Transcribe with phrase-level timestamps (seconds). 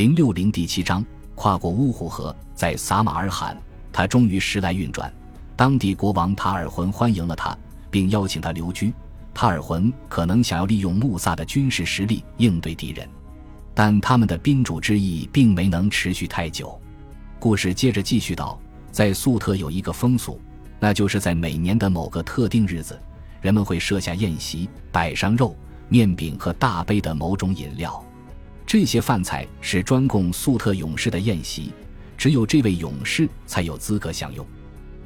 [0.00, 1.04] 零六零第七章，
[1.34, 3.54] 跨过乌虎河，在撒马尔罕，
[3.92, 5.12] 他终于时来运转。
[5.54, 7.54] 当地国王塔尔浑欢迎了他，
[7.90, 8.94] 并邀请他留居。
[9.34, 13.06] 塔尔浑可能想要利用穆萨的军事实力应对敌人，
[13.74, 16.80] 但他们的宾主之谊并没能持续太久。
[17.38, 18.58] 故事接着继续道，
[18.90, 20.40] 在粟特有一个风俗，
[20.78, 22.98] 那就是在每年的某个特定日子，
[23.42, 25.54] 人们会设下宴席，摆上肉、
[25.90, 28.02] 面饼和大杯的某种饮料。
[28.72, 31.72] 这些饭菜是专供粟特勇士的宴席，
[32.16, 34.46] 只有这位勇士才有资格享用。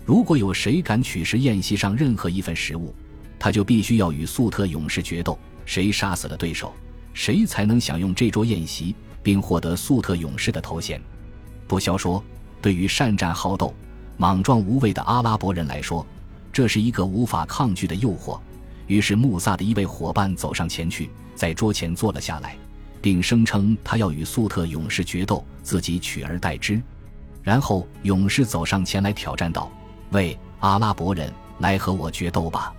[0.05, 2.95] 如果有谁敢取食宴席上任何一份食物，
[3.39, 6.75] 他就必须要与粟特勇士决斗，谁杀死了对手，
[7.15, 11.01] 谁才能享用这桌宴席，并获得粟特勇士的头衔。
[11.67, 12.23] 不消说，
[12.61, 13.73] 对于善战好斗、
[14.19, 16.07] 莽撞无畏的阿拉伯人来说，
[16.53, 18.39] 这是一个无法抗拒的诱惑。
[18.89, 22.59] 于是，穆萨的一位伙伴走上前去，在桌前坐了下来。
[23.05, 26.81] 并声称他要与粟特勇士决斗，自己取而代之。
[27.43, 29.71] 然后勇士走上前来挑战道
[30.13, 32.73] ：“喂，阿拉伯人，来和我决斗吧！”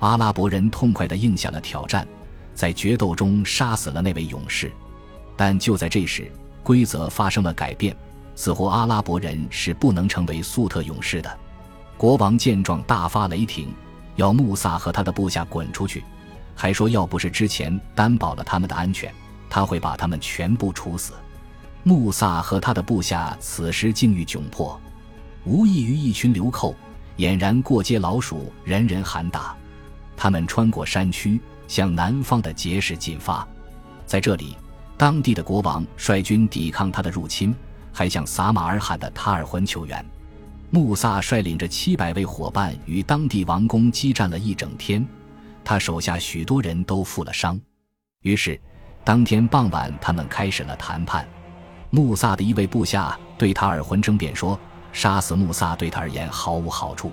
[0.00, 2.08] 阿拉伯人痛快地应下了挑战，
[2.54, 4.72] 在决斗中杀死了那位勇士。
[5.36, 7.94] 但就在这时，规则发生了改变，
[8.34, 11.38] 似乎阿拉伯人是不能成为粟特勇士的。
[11.98, 13.68] 国王见状大发雷霆，
[14.16, 16.02] 要穆萨和他的部下滚出去，
[16.54, 19.12] 还说要不是之前担保了他们的安全。
[19.50, 21.12] 他会把他们全部处死。
[21.84, 24.78] 穆萨和他的部下此时境遇窘迫，
[25.44, 26.74] 无异于一群流寇，
[27.16, 29.56] 俨然过街老鼠，人人喊打。
[30.16, 33.46] 他们穿过山区，向南方的结实进发。
[34.04, 34.56] 在这里，
[34.98, 37.54] 当地的国王率军抵抗他的入侵，
[37.92, 40.04] 还向撒马尔罕的塔尔浑求援。
[40.70, 45.06] 穆萨率领着七百位伙伴与当地王宫激战了一整天，
[45.64, 47.58] 他手下许多人都负了伤。
[48.22, 48.60] 于是。
[49.08, 51.26] 当天傍晚，他们开始了谈判。
[51.88, 54.60] 穆萨的一位部下对塔尔浑争辩说
[54.92, 57.10] ：“杀死穆萨对他而言毫无好处，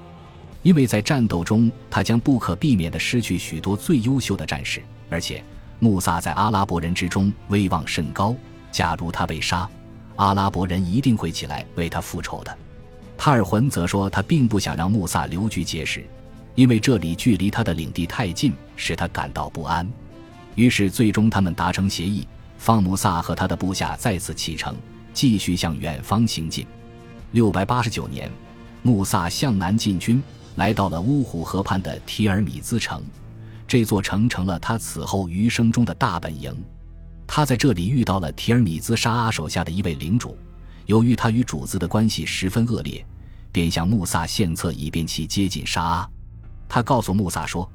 [0.62, 5.42] 因为在战斗中他将不可避免地失去许多最优秀的战士，而且
[5.80, 8.36] 穆萨在阿拉伯人之中威望甚高。
[8.74, 9.66] 假如他被杀，
[10.18, 12.58] 阿拉伯人一定会起来为他复仇的。”
[13.18, 16.06] 塔尔浑则说：“他并不想让穆萨留居结实，
[16.56, 19.90] 因为这里距离他的领地太近，使他感到不安。”
[20.56, 22.26] 于是，最终他们达成协议，
[22.58, 24.74] 放穆萨和他的部下再次启程，
[25.14, 26.66] 继续向远方行进。
[27.32, 28.32] 六百八十九年，
[28.82, 30.24] 穆萨向南进军，
[30.56, 33.04] 来到了乌虎河畔的提尔米兹城。
[33.68, 36.56] 这座城成了他此后余生中的大本营。
[37.28, 40.38] 他在这里遇到了提尔米兹沙阿手下的一位领主，
[40.86, 43.06] 由于他与主子的关系十分恶劣，
[43.52, 46.10] 便向穆萨献策，以便其接近沙阿。
[46.70, 47.70] 他告诉穆萨说。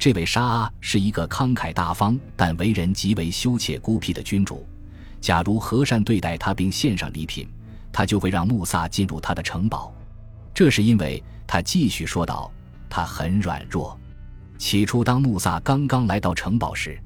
[0.00, 4.66] 这位沙阿是一个慷慨大方但为人极为羞怯孤僻的君主。
[5.20, 7.46] 假如和善对待他并献上礼品，
[7.92, 9.94] 他就会让穆萨进入他的城堡。
[10.54, 12.50] 这是因为他继续说道
[12.88, 13.94] ：“他很软弱。”
[14.56, 16.98] 起初，当穆萨刚刚来到城堡时，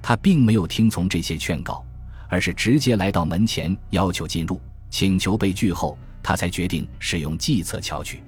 [0.00, 1.84] 他并没有听从这些劝告，
[2.28, 4.60] 而是直接来到门前要求进入。
[4.90, 8.22] 请求被拒后，他才决定使用计策巧取。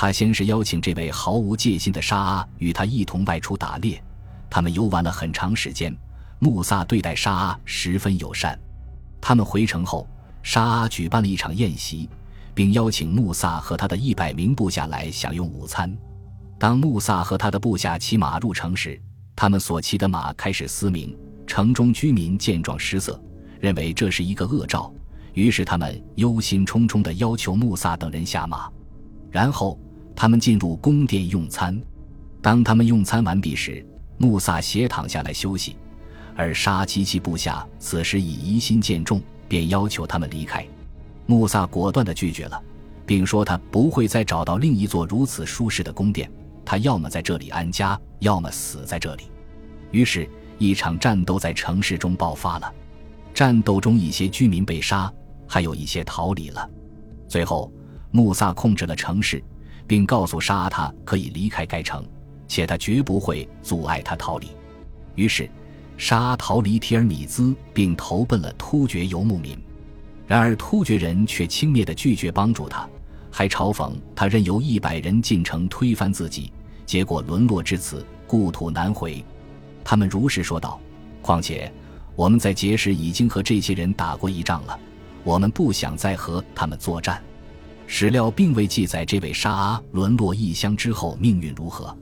[0.00, 4.00] 他先是邀请这位毫无戒心的沙阿与他一同外出打猎，
[4.48, 5.92] 他们游玩了很长时间。
[6.38, 8.56] 穆萨对待沙阿十分友善。
[9.20, 10.06] 他们回城后，
[10.40, 12.08] 沙阿举办了一场宴席，
[12.54, 15.92] 并邀请穆萨和他的一百名部下来享用午餐。
[16.60, 19.02] 当穆萨和他的部下骑马入城时，
[19.34, 21.12] 他们所骑的马开始嘶鸣。
[21.44, 23.20] 城中居民见状失色，
[23.58, 24.94] 认为这是一个恶兆，
[25.34, 28.70] 于是他们忧心忡忡地要求穆萨等人下马，
[29.32, 29.76] 然后。
[30.18, 31.80] 他们进入宫殿用餐，
[32.42, 33.86] 当他们用餐完毕时，
[34.16, 35.76] 穆萨斜躺下来休息，
[36.34, 40.66] 而沙基奇部下此时已疑心渐重，便要求他们离开。
[41.26, 42.60] 穆萨果断地拒绝了，
[43.06, 46.28] 并说他不会再找到另一座如此舒适的宫殿，
[46.64, 49.30] 他要么在这里安家，要么死在这里。
[49.92, 52.74] 于是，一场战斗在城市中爆发了。
[53.32, 55.12] 战斗中，一些居民被杀，
[55.46, 56.68] 还有一些逃离了。
[57.28, 57.72] 最后，
[58.10, 59.40] 穆萨控制了城市。
[59.88, 62.04] 并告诉沙阿他可以离开该城，
[62.46, 64.48] 且他绝不会阻碍他逃离。
[65.16, 65.50] 于是，
[65.96, 69.58] 沙阿逃离提尔米兹，并投奔了突厥游牧民。
[70.26, 72.86] 然而，突厥人却轻蔑地拒绝帮助他，
[73.32, 76.52] 还嘲讽他任由一百人进城推翻自己，
[76.84, 79.24] 结果沦落至此，故土难回。
[79.82, 80.78] 他们如实说道
[81.22, 81.72] ：“况且，
[82.14, 84.78] 我们在结时已经和这些人打过一仗了，
[85.24, 87.20] 我们不想再和他们作战。”
[87.90, 91.96] 史料并未记载这位沙阿沦落异乡之后命运如何，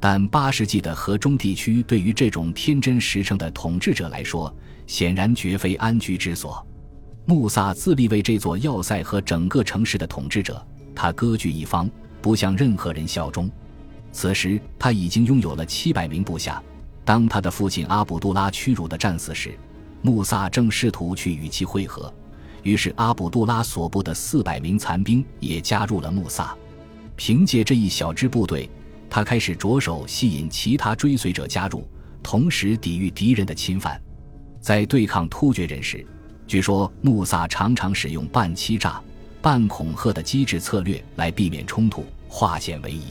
[0.00, 4.52] 但八世纪的河中地区对于这种天真实诚的统治者来说，
[4.86, 6.66] 显然绝非安居之所。
[7.26, 11.88] 穆萨自立为这座要塞和整个城市的统治者，他割据一方，
[12.22, 13.50] 不向任何人效忠。
[14.10, 16.60] 此时他已经拥有了七百名部下。
[17.04, 19.58] 当他的父亲阿卜杜拉屈辱的战死时，
[20.00, 22.12] 穆萨正试图去与其会合。
[22.68, 26.54] 于是阿卜杜拉所部的四百名残兵也加入了穆萨。
[27.16, 28.68] 凭借这一小支部队，
[29.08, 31.88] 他开始着手吸引其他追随者加入，
[32.22, 33.98] 同时抵御敌人的侵犯。
[34.60, 36.06] 在对抗突厥人时，
[36.46, 39.02] 据说穆萨常常使用半欺诈、
[39.40, 43.04] 半恐吓的机智策略来避免冲突，化险为夷。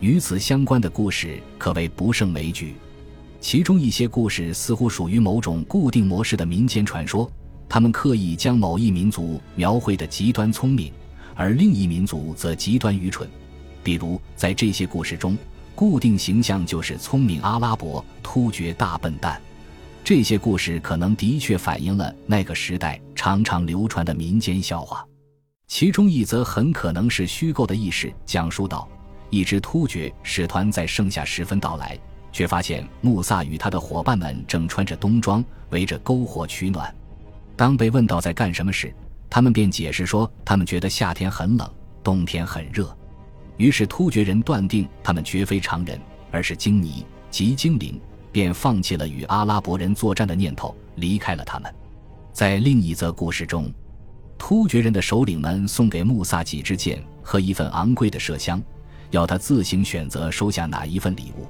[0.00, 2.74] 与此相关的故事可谓不胜枚举。
[3.38, 7.30] 其中一些故事似乎属于某种固定模式的民间传说，
[7.68, 10.92] 他们刻意将某一民族描绘的极端聪明，
[11.34, 13.28] 而另一民族则极端愚蠢。
[13.82, 15.36] 比如，在这些故事中，
[15.74, 19.40] 固定形象就是聪明阿拉伯、突厥大笨蛋。
[20.02, 25.06] 这些故事可能的确反映了那个时代常常流传的民间笑话。
[25.66, 28.88] 其中一则很可能是虚构的轶事，讲述到
[29.28, 31.98] 一支突厥使团在盛夏时分到来。
[32.30, 36.94] 却发现穆萨与他的伙伴们正穿着冬装，围着篝火取暖。
[37.58, 38.94] 当被问到在干什么时，
[39.28, 41.68] 他们便解释说，他们觉得夏天很冷，
[42.04, 42.96] 冬天很热。
[43.56, 46.00] 于是突厥人断定他们绝非常人，
[46.30, 48.00] 而是精尼即精灵，
[48.30, 51.74] 便放弃了与阿拉伯人作战的念头，离开了他们。
[52.32, 53.68] 在另一则故事中，
[54.38, 58.62] 突厥人的首领们送给穆萨几支箭和一份昂贵的麝香，
[59.10, 61.44] 要他自行选择收下哪一份礼物。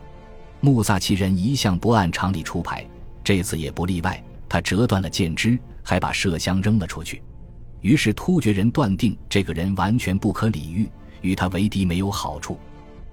[0.62, 2.82] 穆萨其人一向不按常理出牌，
[3.22, 4.24] 这次也不例外。
[4.48, 5.58] 他折断了箭枝，
[5.88, 7.22] 还把麝香扔了出去。
[7.80, 10.86] 于是突厥人断定这个人完全不可理喻，
[11.22, 12.58] 与他为敌没有好处。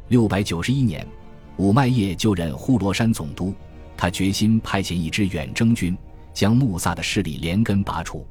[0.10, 1.08] 六百九十一年，
[1.56, 3.56] 武麦叶就任呼罗珊总督，
[3.96, 5.98] 他决心派遣一支远征军，
[6.34, 8.28] 将穆萨的势力连根拔除。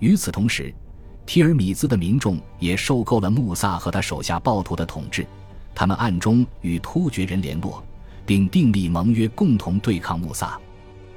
[0.00, 0.70] 与此同时，
[1.24, 5.26] 提尔米兹的民众也受够了穆萨和他手下暴徒的统治，
[5.74, 7.82] 他们暗中与突厥人联络。
[8.26, 10.60] 并订立盟约，共同对抗穆萨。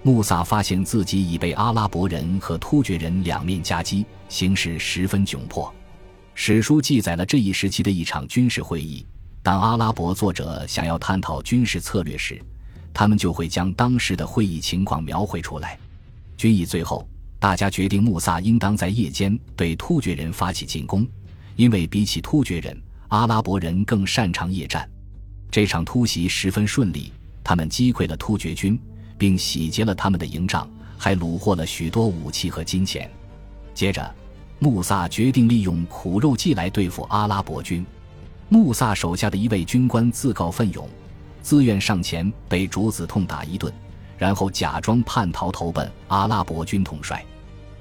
[0.04, 5.72] 穆萨发现自己已被阿拉伯人和突厥人两面夹击，形势十分窘迫。
[6.34, 9.06] 史书记载了这一时期的一场军事会议。
[9.44, 12.42] 当阿拉伯作者想要探讨军事策略时，
[12.92, 15.78] 他们就会将当时的会议情况描绘出来。
[16.36, 17.08] 军议最后，
[17.38, 21.08] 大家决定穆萨应当在夜间对突厥人发起进攻，
[21.56, 22.76] 因为比起突厥人，
[23.10, 24.90] 阿拉伯人更擅长夜战。
[25.52, 27.12] 这场突袭十分顺利，
[27.44, 28.80] 他们击溃了突厥军，
[29.22, 33.08] 并洗劫了他们的营帐，还虏获了许多武器和金钱。
[33.72, 34.12] 接着，
[34.58, 37.86] 穆萨决定利用苦肉计来对付阿拉伯军。
[38.50, 40.90] 穆萨手下的一位军官自告奋勇，
[41.44, 43.72] 自愿上前被主子痛打一顿，
[44.18, 47.24] 然后假装叛逃投奔阿拉伯军统帅。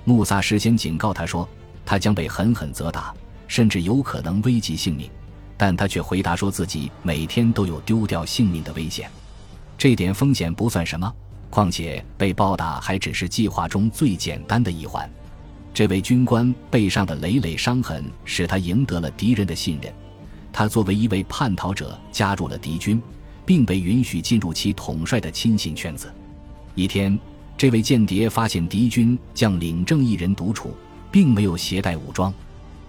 [0.04, 1.48] 穆萨事先警告他说，
[1.86, 3.14] 他将被狠狠责打，
[3.48, 5.08] 甚至有可能危及性命。
[5.56, 9.10] 但他却回答说自己每天都有丢掉性命的危险，
[9.78, 11.10] 这点风险不算什么，
[11.50, 15.10] 况且被暴打还只是计划中最简单的一环。
[15.74, 19.92] 这位军官背上的累累伤痕使他赢得了敌人的信任，
[20.52, 23.00] 他作为一位叛逃者加入了敌军，
[23.44, 26.12] 并被允许进入其统帅的亲信圈子。
[26.74, 27.18] 一天，
[27.56, 30.74] 这位间谍发现敌军将领正一人独处，
[31.10, 32.32] 并没有携带武装。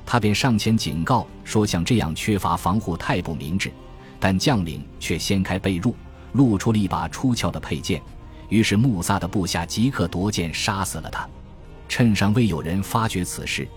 [0.05, 3.71] 他便上前警告说：“像这样缺乏防护太不明智。”
[4.19, 5.93] 但将领却掀开被褥，
[6.33, 7.99] 露出了一把出鞘的佩剑。
[8.51, 11.27] 于是穆萨的部下即刻夺剑杀死了他。
[11.87, 13.67] 趁尚未有人发觉此事，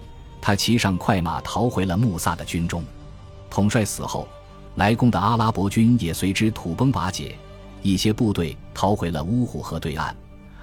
[0.40, 2.84] 他骑上快马逃回了穆萨的军中。
[3.48, 4.28] 统帅死后，
[4.74, 7.36] 来攻的阿拉伯军也随之土崩瓦解。
[7.82, 10.14] 一些部队逃回了乌虎河对岸，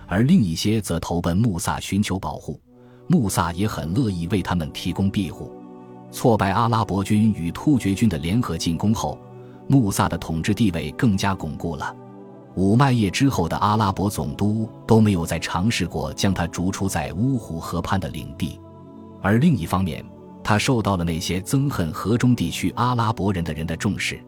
[0.08, 2.60] 而另一些则投奔穆萨寻求保护。
[3.08, 5.56] 穆萨也很乐意为他们提供庇护。
[6.12, 9.18] 挫败阿拉伯军与突厥军的联合进攻后，
[9.68, 11.96] 穆萨的统治地位更加巩固了。
[12.56, 18.60] 五麦叶之后的阿拉伯总督都没有再尝试过将他逐出在乌湖河畔的领地。
[19.22, 20.04] 而另一方面，
[20.44, 24.20] 他受到了那些憎恨河中地区阿拉伯人的人的重视。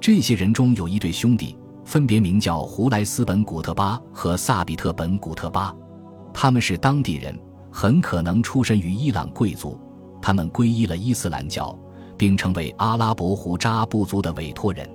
[0.00, 5.74] 这些人中有一对兄弟，分别名叫胡莱斯本古特巴和萨比特本古特巴，
[6.32, 7.36] 他们是当地人，
[7.72, 9.80] 很可能出身于伊朗贵族。
[10.22, 11.76] 他们皈依了伊斯兰教，
[12.16, 14.88] 并成为阿拉伯胡扎部族的委托人。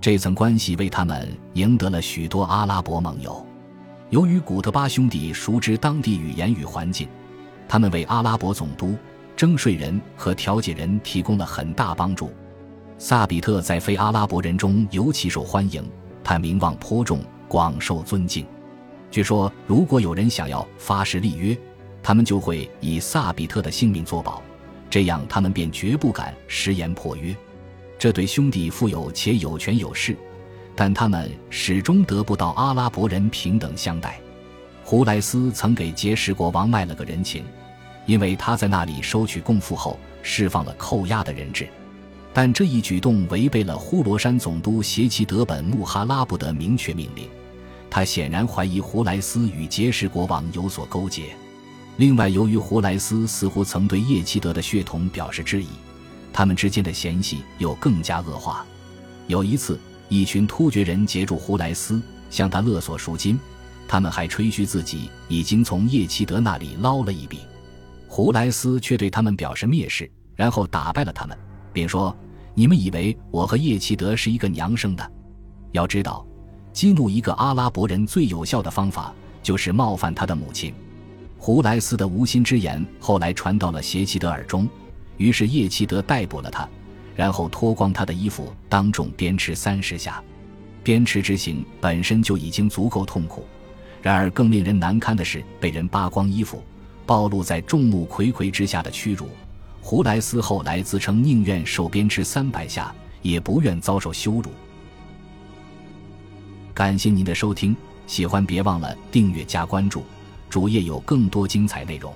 [0.00, 3.44] 这层关系为他们赢得了许多阿拉伯盟友。
[4.10, 7.08] 由于古特巴兄弟熟知当地语言与环境，
[7.68, 8.94] 他们为阿拉伯总督、
[9.36, 12.32] 征税人和调解人提供了很大帮助。
[12.96, 15.84] 萨比特在非阿拉伯人中尤其受欢迎，
[16.22, 18.46] 他名望颇重，广受尊敬。
[19.10, 21.58] 据说，如果有人想要发誓立约，
[22.02, 24.40] 他们就会以萨比特的性命作保，
[24.88, 27.36] 这样他们便绝不敢食言破约。
[27.98, 30.16] 这对兄弟富有且有权有势，
[30.76, 34.20] 但他们始终得不到阿拉伯人平等相待。
[34.84, 37.44] 胡莱斯曾给结石国王卖了个人情，
[38.06, 41.68] 因为他在那里收取贡赋后释放了扣押的人质。
[42.32, 47.28] 但这一举动违背了呼罗珊总督携其德本穆哈拉布的明确命令，
[47.90, 51.24] 他显然怀疑胡莱斯与结石国王有所勾结。
[51.96, 55.66] 另外，由于胡莱斯似乎曾对叶奇德的血统表示质疑。
[56.32, 58.64] 他们之间的嫌隙又更加恶化。
[59.26, 63.38] 有一次，一群突厥人截住胡莱斯，向他勒索赎金。
[63.86, 67.40] 他们还吹嘘自己已经从叶奇德那里捞了一笔。
[68.06, 71.36] 胡莱斯却对他们表示蔑视，然后打败了他们，
[71.72, 72.14] 并说
[72.54, 75.12] ：“你们以为我和叶奇德是一个娘生的？
[75.72, 76.26] 要知道，
[76.72, 80.74] 激怒一个阿拉伯人最有效的方法就是冒犯他的母亲。”
[81.40, 84.68] 胡莱斯的无心之言后来传到了邪奇德耳中。
[85.18, 86.66] 于是叶奇德逮捕了他，
[87.14, 90.22] 然后脱光他的衣服，当众鞭笞三十下。
[90.82, 93.44] 鞭笞之刑本身就已经足够痛苦，
[94.00, 96.62] 然而更令人难堪的是被人扒光衣服，
[97.04, 99.28] 暴露在众目睽睽之下的屈辱。
[99.82, 104.50] 胡莱斯后来自称宁愿受鞭笞三百下，也不愿遭受羞辱。
[106.72, 110.04] 感谢您的收听，喜欢别忘了订阅加关注，
[110.48, 112.14] 主页有更多精彩内容。